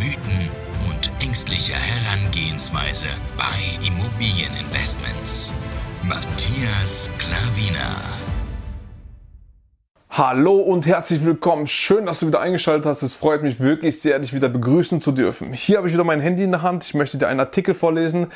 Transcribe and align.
Mythen 0.00 0.48
und 0.88 1.10
ängstliche 1.22 1.74
Herangehensweise 1.74 3.08
bei 3.36 3.86
Immobilieninvestments. 3.86 5.52
Matthias 6.02 7.10
Klavina. 7.18 8.00
Hallo 10.08 10.54
und 10.54 10.86
herzlich 10.86 11.22
willkommen. 11.22 11.66
Schön, 11.66 12.06
dass 12.06 12.20
du 12.20 12.28
wieder 12.28 12.40
eingeschaltet 12.40 12.86
hast. 12.86 13.02
Es 13.02 13.12
freut 13.12 13.42
mich 13.42 13.60
wirklich 13.60 14.00
sehr, 14.00 14.18
dich 14.18 14.32
wieder 14.32 14.48
begrüßen 14.48 15.02
zu 15.02 15.12
dürfen. 15.12 15.52
Hier 15.52 15.76
habe 15.76 15.88
ich 15.88 15.92
wieder 15.92 16.04
mein 16.04 16.22
Handy 16.22 16.44
in 16.44 16.52
der 16.52 16.62
Hand. 16.62 16.82
Ich 16.84 16.94
möchte 16.94 17.18
dir 17.18 17.28
einen 17.28 17.40
Artikel 17.40 17.74
vorlesen, 17.74 18.28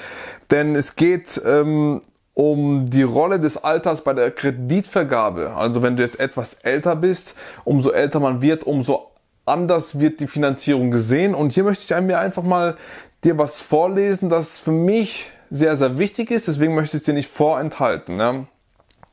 denn 0.50 0.76
es 0.76 0.96
geht 0.96 1.40
ähm, 1.46 2.02
um 2.34 2.90
die 2.90 3.04
Rolle 3.04 3.40
des 3.40 3.64
Alters 3.64 4.04
bei 4.04 4.12
der 4.12 4.30
Kreditvergabe. 4.32 5.54
Also 5.56 5.80
wenn 5.80 5.96
du 5.96 6.02
jetzt 6.02 6.20
etwas 6.20 6.52
älter 6.62 6.94
bist, 6.94 7.34
umso 7.64 7.90
älter 7.90 8.20
man 8.20 8.42
wird, 8.42 8.64
umso 8.64 9.13
anders 9.46 9.98
wird 9.98 10.20
die 10.20 10.26
Finanzierung 10.26 10.90
gesehen. 10.90 11.34
Und 11.34 11.52
hier 11.52 11.64
möchte 11.64 11.84
ich 11.84 12.02
mir 12.02 12.18
einfach 12.18 12.42
mal 12.42 12.76
dir 13.24 13.38
was 13.38 13.60
vorlesen, 13.60 14.28
das 14.28 14.58
für 14.58 14.72
mich 14.72 15.30
sehr, 15.50 15.76
sehr 15.76 15.98
wichtig 15.98 16.30
ist. 16.30 16.48
Deswegen 16.48 16.74
möchte 16.74 16.96
ich 16.96 17.02
es 17.02 17.06
dir 17.06 17.14
nicht 17.14 17.30
vorenthalten. 17.30 18.18
Ja. 18.18 18.44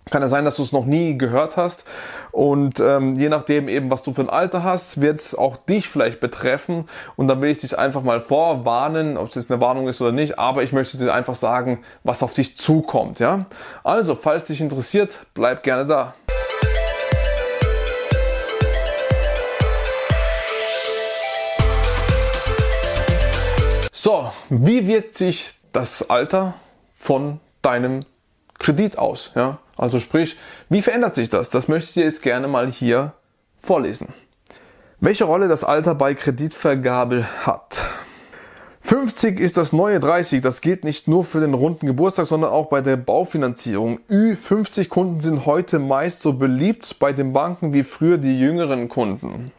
Kann 0.09 0.23
ja 0.23 0.29
sein, 0.29 0.45
dass 0.45 0.55
du 0.55 0.63
es 0.63 0.71
noch 0.71 0.85
nie 0.85 1.17
gehört 1.17 1.57
hast. 1.57 1.85
Und 2.31 2.79
ähm, 2.79 3.17
je 3.17 3.29
nachdem 3.29 3.69
eben, 3.69 3.91
was 3.91 4.01
du 4.01 4.13
für 4.13 4.21
ein 4.21 4.29
Alter 4.29 4.63
hast, 4.63 4.99
wird 4.99 5.19
es 5.19 5.35
auch 5.35 5.57
dich 5.57 5.87
vielleicht 5.87 6.19
betreffen. 6.19 6.89
Und 7.15 7.27
da 7.27 7.39
will 7.39 7.51
ich 7.51 7.59
dich 7.59 7.77
einfach 7.77 8.01
mal 8.01 8.19
vorwarnen, 8.19 9.15
ob 9.15 9.29
es 9.29 9.35
jetzt 9.35 9.51
eine 9.51 9.61
Warnung 9.61 9.87
ist 9.87 10.01
oder 10.01 10.11
nicht. 10.11 10.39
Aber 10.39 10.63
ich 10.63 10.73
möchte 10.73 10.97
dir 10.97 11.13
einfach 11.13 11.35
sagen, 11.35 11.83
was 12.03 12.23
auf 12.23 12.33
dich 12.33 12.57
zukommt. 12.57 13.19
Ja? 13.19 13.45
Also, 13.83 14.15
falls 14.15 14.45
dich 14.45 14.59
interessiert, 14.59 15.19
bleib 15.33 15.63
gerne 15.63 15.85
da. 15.85 16.15
Wie 24.53 24.85
wirkt 24.85 25.15
sich 25.15 25.53
das 25.71 26.09
Alter 26.09 26.55
von 26.93 27.39
deinem 27.61 28.03
Kredit 28.59 28.97
aus? 28.97 29.31
Ja? 29.33 29.59
Also 29.77 30.01
sprich, 30.01 30.35
wie 30.67 30.81
verändert 30.81 31.15
sich 31.15 31.29
das? 31.29 31.49
Das 31.49 31.69
möchte 31.69 31.87
ich 31.87 31.93
dir 31.93 32.03
jetzt 32.03 32.21
gerne 32.21 32.49
mal 32.49 32.69
hier 32.69 33.13
vorlesen. 33.61 34.09
Welche 34.99 35.23
Rolle 35.23 35.47
das 35.47 35.63
Alter 35.63 35.95
bei 35.95 36.15
Kreditvergabe 36.15 37.25
hat. 37.45 37.81
50 38.81 39.39
ist 39.39 39.55
das 39.55 39.71
neue 39.71 40.01
30. 40.01 40.41
Das 40.41 40.59
gilt 40.59 40.83
nicht 40.83 41.07
nur 41.07 41.23
für 41.23 41.39
den 41.39 41.53
runden 41.53 41.85
Geburtstag, 41.85 42.27
sondern 42.27 42.51
auch 42.51 42.67
bei 42.67 42.81
der 42.81 42.97
Baufinanzierung. 42.97 43.99
Ü50 44.09 44.89
Kunden 44.89 45.21
sind 45.21 45.45
heute 45.45 45.79
meist 45.79 46.21
so 46.21 46.33
beliebt 46.33 46.99
bei 46.99 47.13
den 47.13 47.31
Banken 47.31 47.71
wie 47.71 47.83
früher 47.83 48.17
die 48.17 48.37
jüngeren 48.37 48.89
Kunden. 48.89 49.53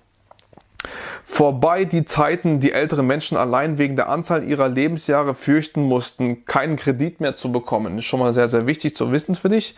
Vorbei 1.25 1.84
die 1.84 2.05
Zeiten, 2.05 2.61
die 2.61 2.72
ältere 2.72 3.02
Menschen 3.02 3.36
allein 3.36 3.78
wegen 3.78 3.97
der 3.97 4.08
Anzahl 4.08 4.44
ihrer 4.44 4.69
Lebensjahre 4.69 5.34
fürchten 5.34 5.83
mussten, 5.83 6.44
keinen 6.44 6.77
Kredit 6.77 7.20
mehr 7.20 7.34
zu 7.34 7.52
bekommen. 7.52 7.98
Ist 7.98 8.05
schon 8.05 8.20
mal 8.20 8.33
sehr, 8.33 8.48
sehr 8.48 8.66
wichtig 8.66 8.97
zu 8.97 9.12
wissen 9.12 9.34
für 9.34 9.48
dich. 9.48 9.77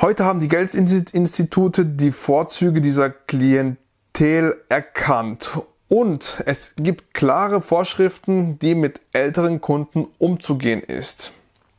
Heute 0.00 0.24
haben 0.24 0.40
die 0.40 0.48
Geldinstitute 0.48 1.84
die 1.86 2.12
Vorzüge 2.12 2.80
dieser 2.80 3.10
Klientel 3.10 4.56
erkannt 4.68 5.50
und 5.88 6.42
es 6.46 6.72
gibt 6.76 7.12
klare 7.12 7.60
Vorschriften, 7.60 8.58
die 8.58 8.74
mit 8.74 9.00
älteren 9.12 9.60
Kunden 9.60 10.08
umzugehen 10.18 10.82
ist. 10.82 11.32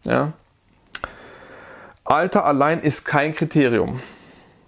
Ja. 0.03 0.33
Alter 2.03 2.45
allein 2.45 2.81
ist 2.81 3.05
kein 3.05 3.33
Kriterium. 3.33 4.01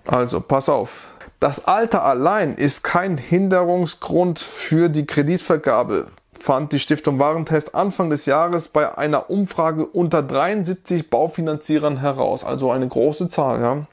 Also 0.06 0.42
pass 0.42 0.68
auf. 0.68 1.08
Das 1.40 1.66
Alter 1.66 2.04
allein 2.04 2.56
ist 2.56 2.84
kein 2.84 3.18
Hinderungsgrund 3.18 4.40
für 4.40 4.90
die 4.90 5.06
Kreditvergabe, 5.06 6.08
fand 6.40 6.72
die 6.72 6.80
Stiftung 6.80 7.20
Warentest 7.20 7.76
Anfang 7.76 8.10
des 8.10 8.26
Jahres 8.26 8.70
bei 8.70 8.98
einer 8.98 9.30
Umfrage 9.30 9.86
unter 9.86 10.24
73 10.24 11.10
Baufinanzierern 11.10 12.00
heraus, 12.00 12.44
also 12.44 12.72
eine 12.72 12.88
große 12.88 13.28
Zahl. 13.28 13.62
Ja. 13.62 13.86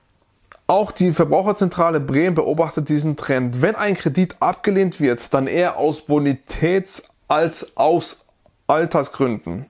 Auch 0.69 0.93
die 0.93 1.13
Verbraucherzentrale 1.13 1.99
Bremen 2.01 2.37
beobachtet 2.37 2.89
diesen 2.89 3.17
Trend. 3.17 3.61
Wenn 3.61 3.75
ein 3.75 3.97
Kredit 3.97 4.37
abgelehnt 4.41 5.01
wird, 5.01 5.35
dann 5.35 5.47
eher 5.47 5.77
aus 5.77 6.07
Bonitäts- 6.07 7.03
als 7.29 7.77
aus 7.77 8.25
Altersgründen. 8.67 9.67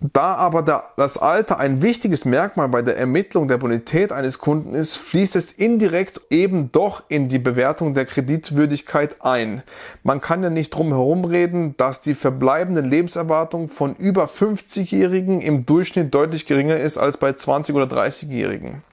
Da 0.00 0.36
aber 0.36 0.62
das 0.96 1.18
Alter 1.18 1.58
ein 1.58 1.82
wichtiges 1.82 2.24
Merkmal 2.24 2.68
bei 2.68 2.82
der 2.82 2.96
Ermittlung 2.96 3.48
der 3.48 3.58
Bonität 3.58 4.12
eines 4.12 4.38
Kunden 4.38 4.72
ist, 4.72 4.94
fließt 4.94 5.34
es 5.34 5.50
indirekt 5.50 6.20
eben 6.30 6.70
doch 6.70 7.02
in 7.08 7.28
die 7.28 7.40
Bewertung 7.40 7.94
der 7.94 8.06
Kreditwürdigkeit 8.06 9.16
ein. 9.22 9.64
Man 10.04 10.20
kann 10.20 10.44
ja 10.44 10.50
nicht 10.50 10.70
drum 10.70 10.88
herum 10.90 11.24
reden, 11.24 11.76
dass 11.78 12.00
die 12.00 12.14
verbleibende 12.14 12.80
Lebenserwartung 12.80 13.68
von 13.68 13.96
über 13.96 14.26
50-Jährigen 14.26 15.40
im 15.40 15.66
Durchschnitt 15.66 16.14
deutlich 16.14 16.46
geringer 16.46 16.76
ist 16.76 16.96
als 16.96 17.16
bei 17.16 17.30
20- 17.30 17.74
oder 17.74 17.86
30-Jährigen. 17.86 18.84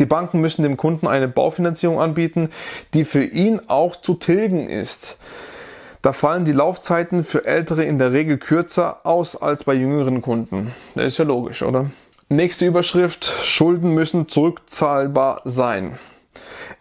Die 0.00 0.06
Banken 0.06 0.40
müssen 0.40 0.64
dem 0.64 0.76
Kunden 0.76 1.06
eine 1.06 1.28
Baufinanzierung 1.28 2.00
anbieten, 2.00 2.50
die 2.92 3.04
für 3.04 3.22
ihn 3.22 3.60
auch 3.68 3.94
zu 3.94 4.14
tilgen 4.14 4.68
ist. 4.68 5.18
Da 6.02 6.12
fallen 6.12 6.44
die 6.44 6.52
Laufzeiten 6.52 7.24
für 7.24 7.44
Ältere 7.44 7.84
in 7.84 7.98
der 7.98 8.12
Regel 8.12 8.38
kürzer 8.38 9.04
aus 9.04 9.34
als 9.34 9.64
bei 9.64 9.74
jüngeren 9.74 10.22
Kunden. 10.22 10.72
Das 10.94 11.06
ist 11.06 11.18
ja 11.18 11.24
logisch, 11.24 11.62
oder? 11.62 11.90
Nächste 12.28 12.66
Überschrift. 12.66 13.32
Schulden 13.42 13.94
müssen 13.94 14.28
zurückzahlbar 14.28 15.42
sein. 15.44 15.98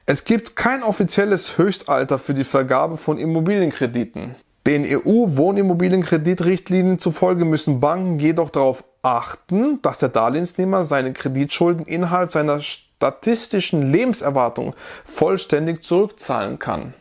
Es 0.05 0.23
gibt 0.23 0.55
kein 0.55 0.83
offizielles 0.83 1.57
Höchstalter 1.57 2.19
für 2.19 2.33
die 2.33 2.43
Vergabe 2.43 2.97
von 2.97 3.17
Immobilienkrediten. 3.17 4.35
Den 4.67 4.85
EU-Wohnimmobilienkreditrichtlinien 4.85 6.99
zufolge 6.99 7.45
müssen 7.45 7.79
Banken 7.79 8.19
jedoch 8.19 8.49
darauf 8.49 8.83
achten, 9.01 9.81
dass 9.81 9.99
der 9.99 10.09
Darlehensnehmer 10.09 10.83
seine 10.83 11.13
Kreditschulden 11.13 11.85
innerhalb 11.85 12.31
seiner 12.31 12.59
statistischen 12.59 13.91
Lebenserwartung 13.91 14.75
vollständig 15.05 15.83
zurückzahlen 15.83 16.59
kann. 16.59 16.93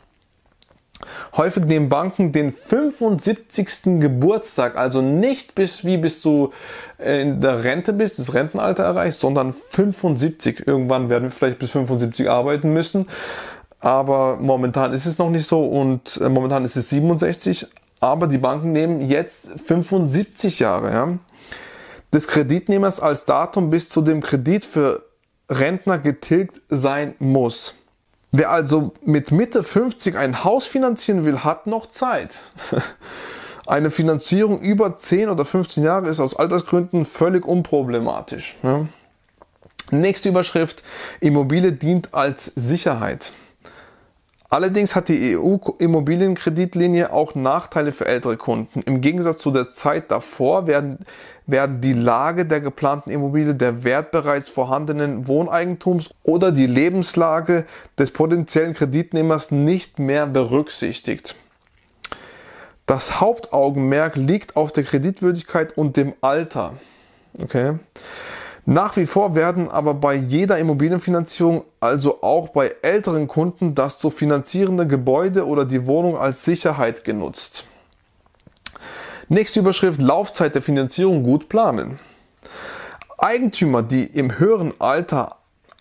Häufig 1.36 1.64
nehmen 1.64 1.88
Banken 1.88 2.32
den 2.32 2.52
75. 2.52 4.00
Geburtstag, 4.00 4.76
also 4.76 5.02
nicht 5.02 5.54
bis 5.54 5.84
wie 5.84 5.98
bis 5.98 6.22
du 6.22 6.52
äh, 6.98 7.20
in 7.22 7.40
der 7.40 7.64
Rente 7.64 7.92
bist, 7.92 8.18
das 8.18 8.34
Rentenalter 8.34 8.84
erreichst, 8.84 9.20
sondern 9.20 9.54
75. 9.70 10.66
Irgendwann 10.66 11.08
werden 11.08 11.24
wir 11.24 11.30
vielleicht 11.30 11.58
bis 11.58 11.70
75 11.70 12.30
arbeiten 12.30 12.72
müssen. 12.72 13.06
Aber 13.78 14.36
momentan 14.40 14.92
ist 14.92 15.06
es 15.06 15.18
noch 15.18 15.30
nicht 15.30 15.46
so 15.46 15.64
und 15.64 16.18
äh, 16.20 16.28
momentan 16.28 16.64
ist 16.64 16.76
es 16.76 16.90
67. 16.90 17.66
Aber 18.00 18.26
die 18.26 18.38
Banken 18.38 18.72
nehmen 18.72 19.00
jetzt 19.02 19.48
75 19.66 20.58
Jahre 20.58 20.92
ja, 20.92 21.18
des 22.12 22.28
Kreditnehmers 22.28 23.00
als 23.00 23.24
Datum 23.24 23.70
bis 23.70 23.88
zu 23.88 24.00
dem 24.00 24.22
Kredit 24.22 24.64
für 24.64 25.04
Rentner 25.48 25.98
getilgt 25.98 26.60
sein 26.68 27.14
muss. 27.18 27.74
Wer 28.38 28.50
also 28.50 28.92
mit 29.02 29.30
Mitte 29.30 29.62
50 29.62 30.19
ein 30.19 30.44
Haus 30.44 30.66
finanzieren 30.66 31.24
will, 31.24 31.38
hat 31.38 31.66
noch 31.66 31.86
Zeit. 31.86 32.43
Eine 33.66 33.90
Finanzierung 33.90 34.61
über 34.61 34.99
10 34.99 35.31
oder 35.31 35.46
15 35.46 35.82
Jahre 35.82 36.08
ist 36.08 36.20
aus 36.20 36.37
Altersgründen 36.37 37.06
völlig 37.06 37.46
unproblematisch. 37.46 38.56
Nächste 39.90 40.28
Überschrift. 40.28 40.82
Immobilie 41.20 41.72
dient 41.72 42.12
als 42.12 42.52
Sicherheit. 42.55 43.32
Allerdings 44.48 44.94
hat 44.94 45.08
die 45.08 45.37
EU-Immobilienkreditlinie 45.37 47.12
auch 47.12 47.34
Nachteile 47.34 47.90
für 47.90 48.06
ältere 48.06 48.37
Kunden. 48.37 48.81
Im 48.82 49.00
Gegensatz 49.00 49.38
zu 49.38 49.50
der 49.50 49.70
Zeit 49.70 50.10
davor 50.10 50.69
werden, 50.69 50.98
werden 51.46 51.81
die 51.81 51.93
Lage 51.93 52.46
der 52.46 52.60
geplanten 52.60 53.10
Immobilie, 53.10 53.54
der 53.54 53.82
Wert 53.82 54.12
bereits 54.12 54.48
vorhandenen 54.48 55.26
Wohneigentums 55.26 56.10
oder 56.22 56.52
die 56.52 56.66
Lebenslage 56.66 57.64
des 57.98 58.12
potenziellen 58.12 58.75
Kreditnehmers 58.75 59.50
nicht 59.50 59.98
mehr 59.98 60.26
berücksichtigt. 60.26 61.34
Das 62.87 63.20
Hauptaugenmerk 63.20 64.14
liegt 64.14 64.54
auf 64.54 64.70
der 64.72 64.84
Kreditwürdigkeit 64.84 65.76
und 65.76 65.96
dem 65.96 66.14
Alter. 66.20 66.75
Okay. 67.37 67.75
Nach 68.68 68.96
wie 68.96 69.06
vor 69.06 69.36
werden 69.36 69.70
aber 69.70 69.94
bei 69.94 70.14
jeder 70.14 70.58
Immobilienfinanzierung, 70.58 71.62
also 71.78 72.22
auch 72.22 72.48
bei 72.48 72.74
älteren 72.82 73.28
Kunden, 73.28 73.76
das 73.76 73.98
zu 74.00 74.10
finanzierende 74.10 74.88
Gebäude 74.88 75.46
oder 75.46 75.64
die 75.64 75.86
Wohnung 75.86 76.18
als 76.18 76.44
Sicherheit 76.44 77.04
genutzt. 77.04 77.64
Nächste 79.28 79.60
Überschrift 79.60 80.00
Laufzeit 80.00 80.56
der 80.56 80.62
Finanzierung 80.62 81.22
gut 81.22 81.48
planen. 81.48 82.00
Eigentümer, 83.18 83.84
die 83.84 84.04
im 84.04 84.36
höheren 84.38 84.74
Alter 84.80 85.36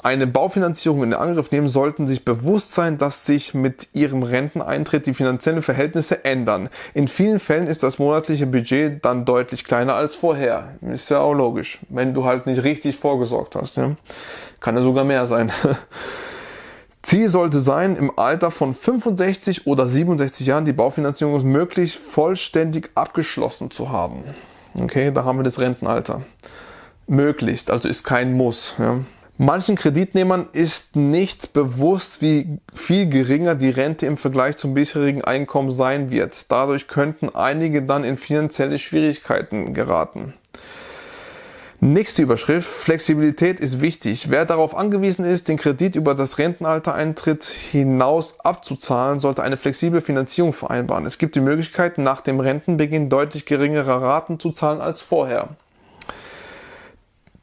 eine 0.05 0.27
Baufinanzierung 0.27 1.01
in 1.01 1.15
Angriff 1.15 1.49
nehmen, 1.49 1.67
sollten 1.67 2.05
sich 2.05 2.23
bewusst 2.23 2.75
sein, 2.75 2.99
dass 2.99 3.25
sich 3.25 3.55
mit 3.55 3.87
ihrem 3.93 4.21
Renteneintritt 4.21 5.07
die 5.07 5.15
finanziellen 5.15 5.63
Verhältnisse 5.63 6.23
ändern. 6.23 6.69
In 6.93 7.07
vielen 7.07 7.39
Fällen 7.39 7.65
ist 7.65 7.81
das 7.81 7.97
monatliche 7.97 8.45
Budget 8.45 9.03
dann 9.03 9.25
deutlich 9.25 9.63
kleiner 9.63 9.95
als 9.95 10.13
vorher. 10.13 10.75
Ist 10.81 11.09
ja 11.09 11.21
auch 11.21 11.33
logisch. 11.33 11.79
Wenn 11.89 12.13
du 12.13 12.23
halt 12.23 12.45
nicht 12.45 12.63
richtig 12.63 12.97
vorgesorgt 12.97 13.55
hast. 13.55 13.77
Ja? 13.77 13.95
Kann 14.59 14.75
ja 14.75 14.83
sogar 14.83 15.05
mehr 15.05 15.25
sein. 15.25 15.51
Ziel 17.01 17.27
sollte 17.27 17.59
sein, 17.59 17.95
im 17.95 18.11
Alter 18.15 18.51
von 18.51 18.75
65 18.75 19.65
oder 19.65 19.87
67 19.87 20.45
Jahren 20.45 20.65
die 20.65 20.73
Baufinanzierung 20.73 21.43
möglichst 21.51 21.97
vollständig 21.97 22.91
abgeschlossen 22.93 23.71
zu 23.71 23.89
haben. 23.89 24.23
Okay, 24.75 25.11
da 25.11 25.23
haben 25.23 25.39
wir 25.39 25.43
das 25.43 25.59
Rentenalter. 25.59 26.21
Möglichst, 27.07 27.71
also 27.71 27.89
ist 27.89 28.03
kein 28.03 28.33
Muss. 28.33 28.75
Ja. 28.77 28.99
Manchen 29.37 29.75
Kreditnehmern 29.75 30.47
ist 30.53 30.95
nicht 30.95 31.51
bewusst, 31.51 32.21
wie 32.21 32.59
viel 32.73 33.09
geringer 33.09 33.55
die 33.55 33.69
Rente 33.69 34.05
im 34.05 34.15
Vergleich 34.15 34.55
zum 34.55 34.73
bisherigen 34.73 35.25
Einkommen 35.25 35.71
sein 35.71 36.09
wird. 36.09 36.49
Dadurch 36.49 36.87
könnten 36.87 37.27
einige 37.35 37.81
dann 37.81 38.05
in 38.05 38.15
finanzielle 38.15 38.79
Schwierigkeiten 38.79 39.73
geraten. 39.73 40.33
Nächste 41.81 42.21
Überschrift. 42.21 42.69
Flexibilität 42.69 43.59
ist 43.59 43.81
wichtig. 43.81 44.31
Wer 44.31 44.45
darauf 44.45 44.73
angewiesen 44.73 45.25
ist, 45.25 45.49
den 45.49 45.57
Kredit 45.57 45.97
über 45.97 46.15
das 46.15 46.37
Rentenalter-Eintritt 46.37 47.43
hinaus 47.43 48.39
abzuzahlen, 48.39 49.19
sollte 49.19 49.43
eine 49.43 49.57
flexible 49.57 49.99
Finanzierung 49.99 50.53
vereinbaren. 50.53 51.05
Es 51.05 51.17
gibt 51.17 51.35
die 51.35 51.41
Möglichkeit, 51.41 51.97
nach 51.97 52.21
dem 52.21 52.39
Rentenbeginn 52.39 53.09
deutlich 53.09 53.45
geringere 53.45 54.01
Raten 54.01 54.39
zu 54.39 54.53
zahlen 54.53 54.79
als 54.79 55.01
vorher. 55.01 55.49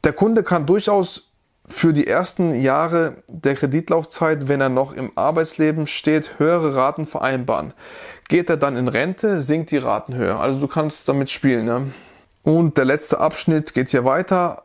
Der 0.03 0.13
Kunde 0.13 0.41
kann 0.41 0.65
durchaus 0.65 1.29
für 1.67 1.93
die 1.93 2.07
ersten 2.07 2.59
Jahre 2.59 3.23
der 3.27 3.55
Kreditlaufzeit, 3.55 4.47
wenn 4.47 4.61
er 4.61 4.69
noch 4.69 4.93
im 4.93 5.11
Arbeitsleben 5.15 5.87
steht, 5.87 6.37
höhere 6.37 6.75
Raten 6.75 7.07
vereinbaren. 7.07 7.73
Geht 8.27 8.49
er 8.49 8.57
dann 8.57 8.75
in 8.75 8.87
Rente, 8.87 9.41
sinkt 9.41 9.71
die 9.71 9.77
Ratenhöhe. 9.77 10.37
Also 10.37 10.59
du 10.59 10.67
kannst 10.67 11.07
damit 11.07 11.31
spielen. 11.31 11.67
Ja? 11.67 11.81
Und 12.43 12.77
der 12.77 12.85
letzte 12.85 13.19
Abschnitt 13.19 13.73
geht 13.73 13.89
hier 13.91 14.05
weiter. 14.05 14.63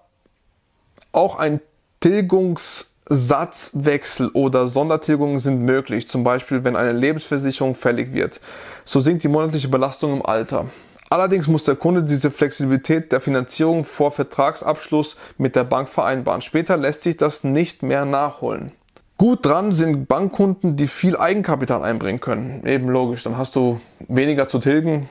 Auch 1.12 1.38
ein 1.38 1.60
Tilgungssatzwechsel 2.00 4.28
oder 4.30 4.66
Sondertilgungen 4.66 5.38
sind 5.38 5.62
möglich, 5.62 6.08
zum 6.08 6.24
Beispiel 6.24 6.64
wenn 6.64 6.76
eine 6.76 6.92
Lebensversicherung 6.92 7.74
fällig 7.74 8.12
wird. 8.12 8.40
So 8.84 9.00
sinkt 9.00 9.22
die 9.22 9.28
monatliche 9.28 9.68
Belastung 9.68 10.14
im 10.14 10.26
Alter. 10.26 10.66
Allerdings 11.10 11.48
muss 11.48 11.64
der 11.64 11.76
Kunde 11.76 12.02
diese 12.02 12.30
Flexibilität 12.30 13.12
der 13.12 13.20
Finanzierung 13.20 13.84
vor 13.84 14.12
Vertragsabschluss 14.12 15.16
mit 15.38 15.56
der 15.56 15.64
Bank 15.64 15.88
vereinbaren. 15.88 16.42
Später 16.42 16.76
lässt 16.76 17.02
sich 17.02 17.16
das 17.16 17.44
nicht 17.44 17.82
mehr 17.82 18.04
nachholen. 18.04 18.72
Gut 19.16 19.44
dran 19.44 19.72
sind 19.72 20.06
Bankkunden, 20.06 20.76
die 20.76 20.86
viel 20.86 21.16
Eigenkapital 21.16 21.82
einbringen 21.82 22.20
können. 22.20 22.64
Eben 22.66 22.88
logisch, 22.88 23.24
dann 23.24 23.36
hast 23.36 23.56
du 23.56 23.80
weniger 24.06 24.46
zu 24.46 24.58
tilgen. 24.58 25.08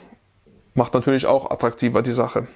Macht 0.75 0.93
natürlich 0.93 1.25
auch 1.25 1.49
attraktiver 1.51 2.01
die 2.01 2.13
Sache. 2.13 2.47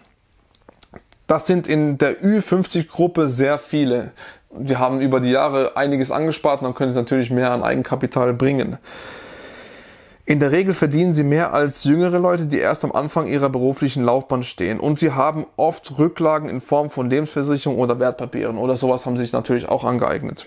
Das 1.27 1.47
sind 1.47 1.67
in 1.67 1.97
der 1.97 2.21
Ü50-Gruppe 2.21 3.27
sehr 3.27 3.57
viele. 3.57 4.11
Die 4.51 4.77
haben 4.77 5.01
über 5.01 5.19
die 5.19 5.31
Jahre 5.31 5.75
einiges 5.75 6.11
angespart 6.11 6.61
und 6.61 6.65
dann 6.65 6.75
können 6.75 6.91
sie 6.91 6.99
natürlich 6.99 7.31
mehr 7.31 7.51
an 7.51 7.63
Eigenkapital 7.63 8.33
bringen. 8.33 8.77
In 10.31 10.39
der 10.39 10.53
Regel 10.53 10.73
verdienen 10.73 11.13
sie 11.13 11.25
mehr 11.25 11.53
als 11.53 11.83
jüngere 11.83 12.17
Leute, 12.17 12.45
die 12.45 12.57
erst 12.57 12.85
am 12.85 12.93
Anfang 12.93 13.27
ihrer 13.27 13.49
beruflichen 13.49 14.05
Laufbahn 14.05 14.43
stehen. 14.43 14.79
Und 14.79 14.97
sie 14.97 15.11
haben 15.11 15.45
oft 15.57 15.99
Rücklagen 15.99 16.47
in 16.47 16.61
Form 16.61 16.89
von 16.89 17.09
Lebensversicherung 17.09 17.77
oder 17.77 17.99
Wertpapieren 17.99 18.57
oder 18.57 18.77
sowas 18.77 19.05
haben 19.05 19.17
sie 19.17 19.23
sich 19.23 19.33
natürlich 19.33 19.67
auch 19.67 19.83
angeeignet. 19.83 20.45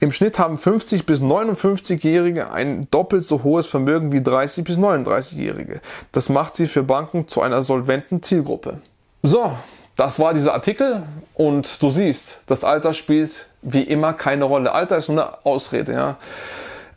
Im 0.00 0.10
Schnitt 0.10 0.38
haben 0.38 0.56
50 0.56 1.04
bis 1.04 1.20
59-Jährige 1.20 2.50
ein 2.50 2.88
doppelt 2.90 3.26
so 3.26 3.42
hohes 3.42 3.66
Vermögen 3.66 4.10
wie 4.10 4.22
30 4.22 4.64
bis 4.64 4.78
39-Jährige. 4.78 5.82
Das 6.12 6.30
macht 6.30 6.56
sie 6.56 6.66
für 6.66 6.82
Banken 6.82 7.28
zu 7.28 7.42
einer 7.42 7.62
solventen 7.64 8.22
Zielgruppe. 8.22 8.78
So, 9.22 9.52
das 9.96 10.18
war 10.18 10.32
dieser 10.32 10.54
Artikel 10.54 11.02
und 11.34 11.82
du 11.82 11.90
siehst, 11.90 12.40
das 12.46 12.64
Alter 12.64 12.94
spielt 12.94 13.50
wie 13.60 13.82
immer 13.82 14.14
keine 14.14 14.44
Rolle. 14.44 14.72
Alter 14.72 14.96
ist 14.96 15.10
nur 15.10 15.22
eine 15.22 15.44
Ausrede, 15.44 15.92
ja. 15.92 16.16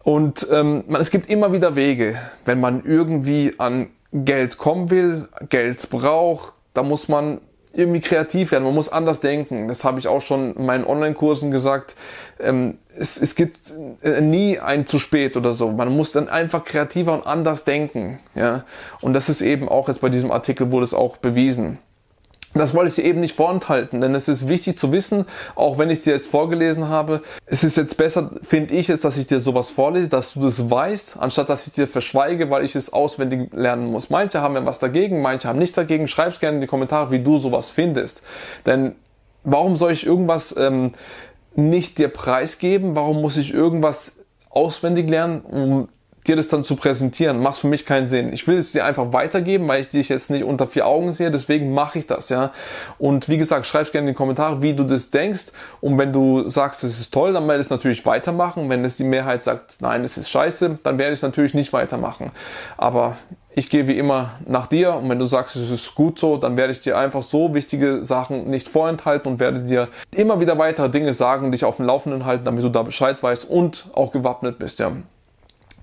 Und 0.05 0.47
ähm, 0.51 0.83
es 0.99 1.09
gibt 1.09 1.31
immer 1.31 1.51
wieder 1.51 1.75
Wege, 1.75 2.19
wenn 2.45 2.59
man 2.59 2.83
irgendwie 2.85 3.55
an 3.57 3.87
Geld 4.13 4.59
kommen 4.59 4.91
will, 4.91 5.27
Geld 5.49 5.89
braucht, 5.89 6.53
da 6.75 6.83
muss 6.83 7.07
man 7.07 7.41
irgendwie 7.73 8.01
kreativ 8.01 8.51
werden, 8.51 8.65
man 8.65 8.75
muss 8.75 8.87
anders 8.87 9.19
denken. 9.19 9.67
Das 9.67 9.83
habe 9.83 9.97
ich 9.99 10.07
auch 10.07 10.21
schon 10.21 10.55
in 10.55 10.67
meinen 10.67 10.85
Online-Kursen 10.85 11.49
gesagt. 11.49 11.95
Ähm, 12.39 12.77
es, 12.95 13.19
es 13.19 13.33
gibt 13.33 13.73
äh, 14.03 14.21
nie 14.21 14.59
ein 14.59 14.85
zu 14.85 14.99
spät 14.99 15.35
oder 15.37 15.53
so. 15.53 15.71
Man 15.71 15.89
muss 15.89 16.11
dann 16.11 16.29
einfach 16.29 16.63
kreativer 16.63 17.13
und 17.13 17.25
anders 17.25 17.63
denken. 17.63 18.19
Ja? 18.35 18.63
Und 19.01 19.13
das 19.13 19.27
ist 19.27 19.41
eben 19.41 19.67
auch 19.67 19.87
jetzt 19.87 20.01
bei 20.01 20.09
diesem 20.09 20.29
Artikel 20.29 20.71
wurde 20.71 20.85
es 20.85 20.93
auch 20.93 21.17
bewiesen. 21.17 21.79
Das 22.57 22.73
wollte 22.73 22.89
ich 22.89 22.95
dir 22.95 23.03
eben 23.03 23.19
nicht 23.19 23.35
vorenthalten, 23.35 23.99
denn 23.99 24.15
es 24.15 24.29
ist 24.29 24.47
wichtig 24.47 24.77
zu 24.77 24.93
wissen, 24.93 25.25
auch 25.55 25.77
wenn 25.77 25.89
ich 25.89 26.01
dir 26.01 26.13
jetzt 26.13 26.31
vorgelesen 26.31 26.87
habe, 26.87 27.21
es 27.45 27.65
ist 27.65 27.75
jetzt 27.75 27.97
besser, 27.97 28.31
finde 28.47 28.73
ich 28.73 28.87
jetzt, 28.87 29.03
dass 29.03 29.17
ich 29.17 29.27
dir 29.27 29.41
sowas 29.41 29.69
vorlese, 29.69 30.07
dass 30.07 30.33
du 30.33 30.41
das 30.41 30.69
weißt, 30.69 31.17
anstatt 31.19 31.49
dass 31.49 31.67
ich 31.67 31.73
dir 31.73 31.85
verschweige, 31.85 32.49
weil 32.49 32.63
ich 32.63 32.73
es 32.75 32.93
auswendig 32.93 33.53
lernen 33.53 33.87
muss. 33.87 34.09
Manche 34.09 34.39
haben 34.39 34.55
ja 34.55 34.65
was 34.65 34.79
dagegen, 34.79 35.21
manche 35.21 35.49
haben 35.49 35.59
nichts 35.59 35.75
dagegen. 35.75 36.07
Schreib 36.07 36.29
es 36.29 36.39
gerne 36.39 36.55
in 36.55 36.61
die 36.61 36.67
Kommentare, 36.67 37.11
wie 37.11 37.19
du 37.19 37.37
sowas 37.37 37.69
findest. 37.69 38.23
Denn 38.65 38.95
warum 39.43 39.75
soll 39.75 39.91
ich 39.91 40.05
irgendwas 40.05 40.55
ähm, 40.57 40.93
nicht 41.55 41.97
dir 41.97 42.07
preisgeben? 42.07 42.95
Warum 42.95 43.21
muss 43.21 43.35
ich 43.35 43.53
irgendwas 43.53 44.13
auswendig 44.49 45.09
lernen, 45.09 45.41
um 45.41 45.89
dir 46.27 46.35
das 46.35 46.47
dann 46.47 46.63
zu 46.63 46.75
präsentieren, 46.75 47.39
macht 47.39 47.59
für 47.59 47.67
mich 47.67 47.85
keinen 47.85 48.07
Sinn. 48.07 48.33
Ich 48.33 48.47
will 48.47 48.57
es 48.57 48.71
dir 48.71 48.85
einfach 48.85 49.13
weitergeben, 49.13 49.67
weil 49.67 49.81
ich 49.81 49.89
dich 49.89 50.09
jetzt 50.09 50.29
nicht 50.29 50.43
unter 50.43 50.67
vier 50.67 50.85
Augen 50.85 51.11
sehe, 51.11 51.31
deswegen 51.31 51.73
mache 51.73 51.99
ich 51.99 52.07
das, 52.07 52.29
ja. 52.29 52.51
Und 52.97 53.29
wie 53.29 53.37
gesagt, 53.37 53.65
schreib 53.65 53.91
gerne 53.91 54.07
in 54.07 54.13
die 54.13 54.17
Kommentare, 54.17 54.61
wie 54.61 54.73
du 54.73 54.83
das 54.83 55.11
denkst. 55.11 55.47
Und 55.81 55.97
wenn 55.97 56.11
du 56.11 56.49
sagst, 56.49 56.83
es 56.83 56.99
ist 56.99 57.13
toll, 57.13 57.33
dann 57.33 57.47
werde 57.47 57.61
ich 57.61 57.67
es 57.67 57.69
natürlich 57.69 58.05
weitermachen. 58.05 58.69
Wenn 58.69 58.83
es 58.83 58.97
die 58.97 59.03
Mehrheit 59.03 59.43
sagt, 59.43 59.77
nein, 59.81 60.03
es 60.03 60.17
ist 60.17 60.29
scheiße, 60.29 60.79
dann 60.83 60.97
werde 60.97 61.13
ich 61.13 61.19
es 61.19 61.23
natürlich 61.23 61.53
nicht 61.53 61.73
weitermachen. 61.73 62.31
Aber 62.77 63.17
ich 63.55 63.69
gehe 63.69 63.87
wie 63.87 63.97
immer 63.97 64.31
nach 64.45 64.67
dir 64.67 64.95
und 64.95 65.09
wenn 65.09 65.19
du 65.19 65.25
sagst, 65.25 65.55
es 65.55 65.69
ist 65.69 65.95
gut 65.95 66.19
so, 66.19 66.35
dann 66.37 66.57
werde 66.57 66.73
ich 66.73 66.81
dir 66.81 66.97
einfach 66.97 67.23
so 67.23 67.53
wichtige 67.55 68.03
Sachen 68.03 68.49
nicht 68.49 68.67
vorenthalten 68.67 69.31
und 69.31 69.39
werde 69.39 69.61
dir 69.61 69.87
immer 70.13 70.39
wieder 70.39 70.57
weitere 70.57 70.89
Dinge 70.89 71.13
sagen, 71.13 71.51
dich 71.51 71.63
auf 71.63 71.77
dem 71.77 71.85
Laufenden 71.85 72.25
halten, 72.25 72.43
damit 72.43 72.63
du 72.63 72.69
da 72.69 72.83
Bescheid 72.83 73.21
weißt 73.23 73.49
und 73.49 73.87
auch 73.93 74.11
gewappnet 74.11 74.59
bist, 74.59 74.79
ja. 74.79 74.91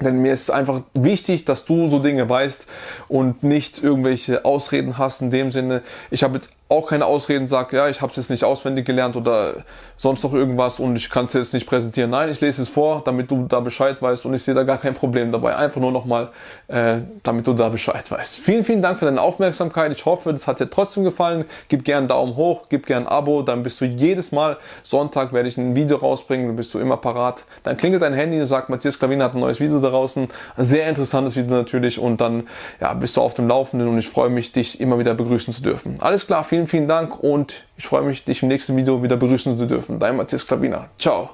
Denn 0.00 0.20
mir 0.22 0.32
ist 0.32 0.50
einfach 0.50 0.82
wichtig, 0.94 1.44
dass 1.44 1.64
du 1.64 1.88
so 1.88 1.98
Dinge 1.98 2.28
weißt 2.28 2.66
und 3.08 3.42
nicht 3.42 3.82
irgendwelche 3.82 4.44
Ausreden 4.44 4.98
hast 4.98 5.22
in 5.22 5.30
dem 5.30 5.50
Sinne. 5.50 5.82
Ich 6.10 6.22
habe 6.22 6.36
jetzt 6.36 6.50
auch 6.72 6.86
keine 6.88 7.06
Ausreden, 7.06 7.48
sage, 7.48 7.76
ja, 7.76 7.88
ich 7.88 8.00
habe 8.00 8.10
es 8.10 8.16
jetzt 8.16 8.30
nicht 8.30 8.44
auswendig 8.44 8.86
gelernt 8.86 9.16
oder 9.16 9.64
sonst 9.96 10.24
noch 10.24 10.32
irgendwas 10.32 10.80
und 10.80 10.96
ich 10.96 11.10
kann 11.10 11.26
es 11.26 11.32
jetzt 11.32 11.54
nicht 11.54 11.66
präsentieren. 11.66 12.10
Nein, 12.10 12.28
ich 12.28 12.40
lese 12.40 12.62
es 12.62 12.68
vor, 12.68 13.02
damit 13.04 13.30
du 13.30 13.46
da 13.46 13.60
Bescheid 13.60 14.00
weißt 14.00 14.24
und 14.26 14.34
ich 14.34 14.42
sehe 14.42 14.54
da 14.54 14.64
gar 14.64 14.78
kein 14.78 14.94
Problem 14.94 15.30
dabei. 15.30 15.54
Einfach 15.54 15.80
nur 15.80 15.92
nochmal, 15.92 16.30
äh, 16.68 16.96
damit 17.22 17.46
du 17.46 17.52
da 17.52 17.68
Bescheid 17.68 18.10
weißt. 18.10 18.38
Vielen, 18.38 18.64
vielen 18.64 18.82
Dank 18.82 18.98
für 18.98 19.04
deine 19.04 19.20
Aufmerksamkeit. 19.20 19.92
Ich 19.92 20.04
hoffe, 20.04 20.32
das 20.32 20.48
hat 20.48 20.58
dir 20.58 20.68
trotzdem 20.68 21.04
gefallen. 21.04 21.44
Gib 21.68 21.84
gerne 21.84 21.98
einen 21.98 22.08
Daumen 22.08 22.36
hoch, 22.36 22.66
gib 22.68 22.86
gerne 22.86 23.06
ein 23.06 23.12
Abo, 23.12 23.42
dann 23.42 23.62
bist 23.62 23.80
du 23.80 23.84
jedes 23.84 24.32
Mal 24.32 24.56
Sonntag 24.82 25.32
werde 25.32 25.48
ich 25.48 25.56
ein 25.56 25.76
Video 25.76 25.98
rausbringen, 25.98 26.46
dann 26.48 26.56
bist 26.56 26.74
du 26.74 26.78
immer 26.78 26.96
parat. 26.96 27.44
Dann 27.62 27.76
klingelt 27.76 28.02
dein 28.02 28.14
Handy 28.14 28.40
und 28.40 28.46
sagt, 28.46 28.70
Matthias 28.70 28.98
Klavin 28.98 29.22
hat 29.22 29.34
ein 29.34 29.40
neues 29.40 29.60
Video 29.60 29.78
da 29.78 29.90
draußen. 29.90 30.28
Ein 30.56 30.64
sehr 30.64 30.88
interessantes 30.88 31.36
Video 31.36 31.56
natürlich 31.56 31.98
und 31.98 32.20
dann 32.20 32.48
ja, 32.80 32.92
bist 32.94 33.16
du 33.16 33.20
auf 33.20 33.34
dem 33.34 33.46
Laufenden 33.46 33.88
und 33.88 33.98
ich 33.98 34.08
freue 34.08 34.30
mich, 34.30 34.52
dich 34.52 34.80
immer 34.80 34.98
wieder 34.98 35.14
begrüßen 35.14 35.52
zu 35.52 35.62
dürfen. 35.62 35.96
Alles 36.00 36.26
klar, 36.26 36.44
vielen, 36.44 36.61
vielen 36.66 36.88
Dank 36.88 37.22
und 37.22 37.64
ich 37.76 37.86
freue 37.86 38.02
mich, 38.02 38.24
dich 38.24 38.42
im 38.42 38.48
nächsten 38.48 38.76
Video 38.76 39.02
wieder 39.02 39.16
begrüßen 39.16 39.58
zu 39.58 39.66
dürfen. 39.66 39.98
Dein 39.98 40.16
Matthias 40.16 40.46
Klavina. 40.46 40.88
Ciao. 40.98 41.30